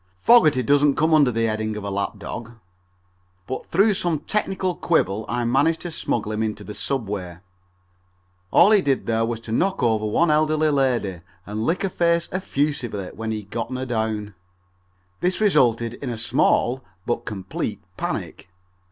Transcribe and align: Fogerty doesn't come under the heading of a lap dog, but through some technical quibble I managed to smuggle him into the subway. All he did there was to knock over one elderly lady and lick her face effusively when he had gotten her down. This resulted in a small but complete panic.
Fogerty 0.19 0.63
doesn't 0.63 0.95
come 0.95 1.13
under 1.13 1.29
the 1.29 1.43
heading 1.45 1.77
of 1.77 1.83
a 1.83 1.91
lap 1.91 2.17
dog, 2.17 2.53
but 3.45 3.67
through 3.67 3.93
some 3.93 4.17
technical 4.17 4.73
quibble 4.75 5.27
I 5.29 5.45
managed 5.45 5.81
to 5.81 5.91
smuggle 5.91 6.31
him 6.31 6.41
into 6.41 6.63
the 6.63 6.73
subway. 6.73 7.37
All 8.49 8.71
he 8.71 8.81
did 8.81 9.05
there 9.05 9.23
was 9.25 9.39
to 9.41 9.51
knock 9.51 9.83
over 9.83 10.07
one 10.07 10.31
elderly 10.31 10.69
lady 10.69 11.21
and 11.45 11.65
lick 11.67 11.83
her 11.83 11.89
face 11.89 12.27
effusively 12.31 13.11
when 13.13 13.29
he 13.29 13.41
had 13.41 13.51
gotten 13.51 13.75
her 13.75 13.85
down. 13.85 14.33
This 15.19 15.39
resulted 15.39 15.93
in 15.93 16.09
a 16.09 16.17
small 16.17 16.83
but 17.05 17.23
complete 17.25 17.83
panic. 17.95 18.49